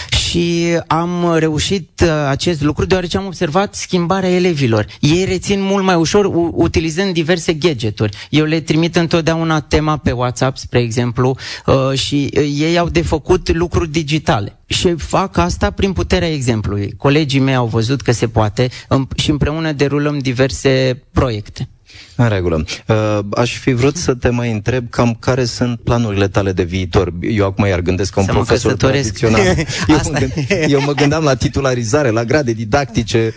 [0.09, 4.85] și am reușit uh, acest lucru deoarece am observat schimbarea elevilor.
[4.99, 8.17] Ei rețin mult mai ușor utilizând diverse gadgeturi.
[8.29, 13.01] Eu le trimit întotdeauna tema pe WhatsApp, spre exemplu, uh, și uh, ei au de
[13.01, 14.57] făcut lucruri digitale.
[14.65, 16.93] Și fac asta prin puterea exemplului.
[16.97, 18.69] Colegii mei au văzut că se poate
[19.15, 21.67] și împreună derulăm diverse proiecte.
[22.15, 22.65] În regulă.
[22.87, 27.13] Uh, aș fi vrut să te mai întreb cam care sunt planurile tale de viitor.
[27.21, 29.41] Eu acum iar gândesc ca un să profesor tradițional.
[29.87, 30.33] eu, mă gând,
[30.67, 33.33] eu mă gândeam la titularizare, la grade didactice.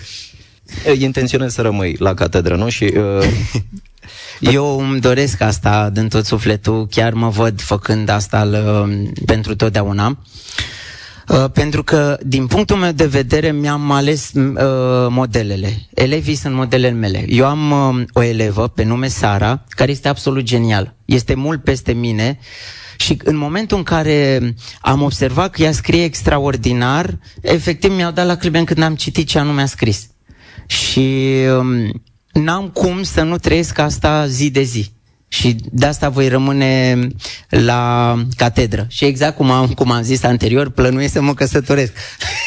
[0.98, 2.68] Intenționez să rămâi la catedră, nu?
[2.68, 3.28] Și uh,
[4.40, 8.56] eu îmi doresc asta din tot sufletul, chiar mă văd făcând asta l,
[9.26, 10.18] pentru totdeauna.
[11.28, 14.52] Uh, pentru că, din punctul meu de vedere, mi-am ales uh,
[15.08, 15.86] modelele.
[15.94, 17.24] Elevii sunt modelele mele.
[17.28, 20.94] Eu am uh, o elevă pe nume Sara, care este absolut genial.
[21.04, 22.38] Este mult peste mine
[22.96, 28.36] și în momentul în care am observat că ea scrie extraordinar, efectiv mi-au dat la
[28.36, 30.06] clipen când am citit ce anume a scris.
[30.66, 34.94] Și um, n-am cum să nu trăiesc asta zi de zi
[35.28, 36.98] și de asta voi rămâne
[37.48, 38.86] la catedră.
[38.88, 41.92] Și exact cum am, cum am zis anterior, plănuiesc să mă căsătoresc.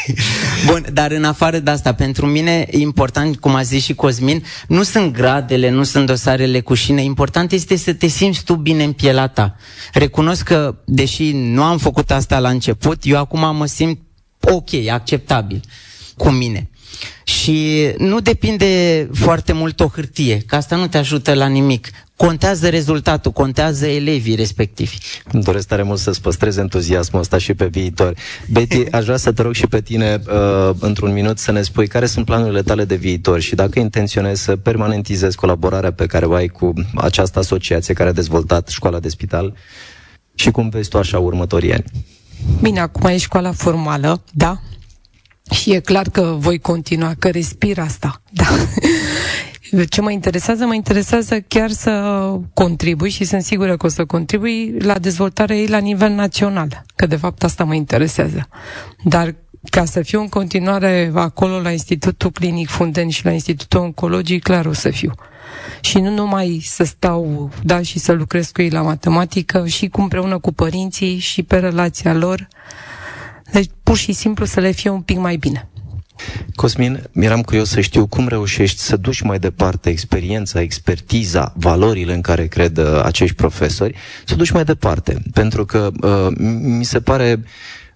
[0.66, 4.82] Bun, dar în afară de asta, pentru mine important, cum a zis și Cosmin, nu
[4.82, 8.92] sunt gradele, nu sunt dosarele cu șine, important este să te simți tu bine în
[8.92, 9.56] pielea ta.
[9.92, 13.98] Recunosc că, deși nu am făcut asta la început, eu acum mă simt
[14.40, 15.60] ok, acceptabil
[16.16, 16.70] cu mine.
[17.24, 21.90] Și nu depinde foarte mult o hârtie, că asta nu te ajută la nimic.
[22.26, 24.96] Contează rezultatul, contează elevii respectivi.
[25.32, 28.14] Îmi doresc tare mult să-ți păstrezi entuziasmul ăsta și pe viitor.
[28.50, 31.86] Betty, aș vrea să te rog și pe tine, uh, într-un minut, să ne spui
[31.86, 36.32] care sunt planurile tale de viitor și dacă intenționezi să permanentizezi colaborarea pe care o
[36.32, 39.54] ai cu această asociație care a dezvoltat școala de spital
[40.34, 41.84] și cum vezi tu așa următorii ani.
[42.60, 44.60] Bine, acum e școala formală, da?
[45.50, 48.22] Și e clar că voi continua, că respir asta.
[48.32, 48.44] Da.
[49.88, 50.64] Ce mă interesează?
[50.64, 51.92] Mă interesează chiar să
[52.54, 57.06] contribui și sunt sigură că o să contribui la dezvoltarea ei la nivel național, că
[57.06, 58.48] de fapt asta mă interesează.
[59.04, 59.34] Dar
[59.70, 64.66] ca să fiu în continuare acolo la Institutul Clinic Funden și la Institutul Oncologic, clar
[64.66, 65.12] o să fiu.
[65.80, 70.00] Și nu numai să stau, da, și să lucrez cu ei la matematică, și cu
[70.00, 72.48] împreună cu părinții și pe relația lor.
[73.52, 75.68] Deci, pur și simplu să le fie un pic mai bine.
[76.54, 82.20] Cosmin, eram curios să știu cum reușești să duci mai departe experiența, expertiza, valorile în
[82.20, 85.22] care cred uh, acești profesori, să duci mai departe.
[85.32, 87.44] Pentru că uh, mi se pare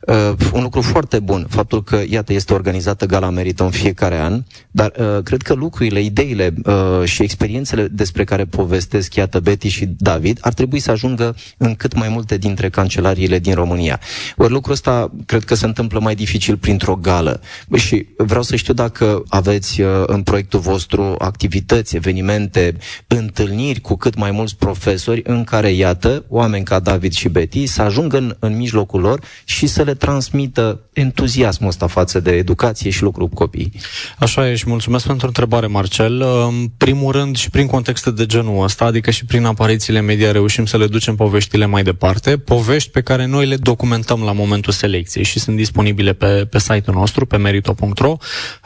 [0.06, 4.42] uh, un lucru foarte bun, faptul că, iată, este organizată Gala Merită în fiecare an,
[4.70, 9.86] dar uh, cred că lucrurile, ideile uh, și experiențele despre care povestesc, iată, Betty și
[9.98, 14.00] David, ar trebui să ajungă în cât mai multe dintre cancelariile din România.
[14.36, 17.40] Ori lucrul ăsta cred că se întâmplă mai dificil printr-o gală.
[17.74, 24.14] Și vreau să știu dacă aveți uh, în proiectul vostru activități, evenimente, întâlniri cu cât
[24.14, 28.56] mai mulți profesori în care, iată, oameni ca David și Betty să ajungă în, în
[28.56, 33.72] mijlocul lor și să le transmită entuziasmul ăsta față de educație și lucru cu copii.
[34.18, 36.22] Așa e și mulțumesc pentru întrebare, Marcel.
[36.22, 40.66] În primul rând și prin contexte de genul ăsta, adică și prin aparițiile media reușim
[40.66, 45.24] să le ducem poveștile mai departe, povești pe care noi le documentăm la momentul selecției
[45.24, 48.16] și sunt disponibile pe, pe site-ul nostru, pe merito.ro,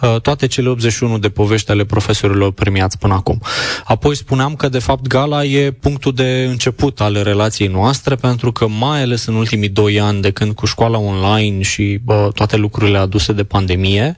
[0.02, 3.42] uh, toate cele 81 de povești ale profesorilor premiați până acum.
[3.84, 8.68] Apoi spuneam că, de fapt, gala e punctul de început ale relației noastre, pentru că
[8.68, 12.56] mai ales în ultimii doi ani, de când cu școala online online și bă, toate
[12.56, 14.16] lucrurile aduse de pandemie,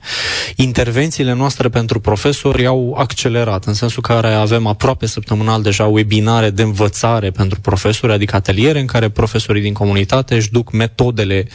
[0.55, 6.61] intervențiile noastre pentru profesori au accelerat, în sensul care avem aproape săptămânal deja webinare de
[6.61, 11.47] învățare pentru profesori, adică ateliere în care profesorii din comunitate își duc metodele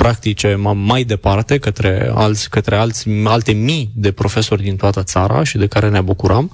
[0.00, 5.58] practice mai departe către, alți, către alți, alte mii de profesori din toată țara și
[5.58, 6.52] de care ne bucuram,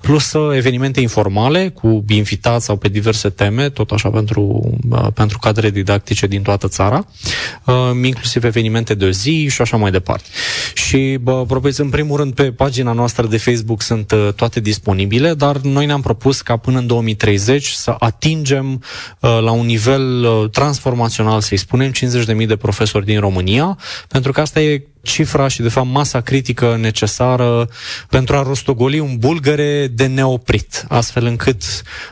[0.00, 4.70] plus evenimente informale cu invitați sau pe diverse teme, tot așa pentru,
[5.14, 7.06] pentru cadre didactice din toată țara,
[8.02, 10.28] inclusiv evenimente de zi și așa mai departe.
[10.74, 15.56] Și bă, probabil în primul rând pe pagina noastră de Facebook sunt toate disponibile, dar
[15.56, 18.82] noi ne-am propus ca până în 2030 să atingem
[19.20, 23.78] la un nivel transformațional, să-i spunem, 50.000 de profesori din România,
[24.08, 27.68] pentru că asta e cifra și, de fapt, masa critică necesară
[28.08, 31.62] pentru a rostogoli un bulgăre de neoprit, astfel încât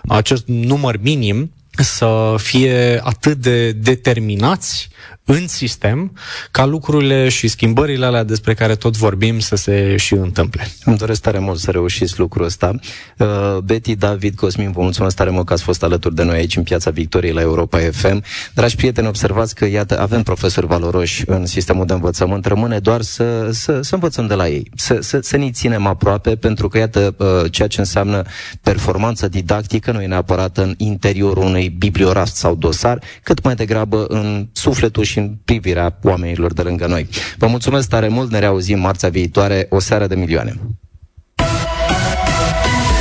[0.09, 4.89] acest număr minim să fie atât de determinați
[5.27, 6.13] în sistem
[6.51, 10.67] ca lucrurile și schimbările alea despre care tot vorbim să se și întâmple.
[10.85, 12.75] Îmi doresc tare mult să reușiți lucrul ăsta.
[13.19, 16.57] Uh, Betty, David, Cosmin, vă mulțumesc tare mult că ați fost alături de noi aici
[16.57, 18.23] în Piața Victoriei la Europa FM.
[18.55, 22.47] Dragi prieteni, observați că, iată, avem profesori valoroși în sistemul de învățământ.
[22.47, 26.37] Rămâne doar să, să, să învățăm de la ei, să, să, să ne ținem aproape,
[26.37, 28.23] pentru că, iată, uh, ceea ce înseamnă
[28.63, 34.49] performanță didactică nu e neapărat în interiorul unui bibliorast sau dosar, cât mai degrabă în
[34.53, 37.09] sufletul și și în privirea oamenilor de lângă noi.
[37.37, 40.55] Vă mulțumesc tare mult, ne reauzim marțea viitoare, o seară de milioane.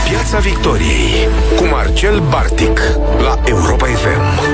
[0.10, 2.80] Piața Victoriei cu Marcel Bartic
[3.24, 4.53] la Europa FM.